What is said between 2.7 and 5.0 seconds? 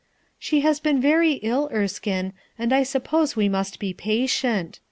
I suppose we must be patient.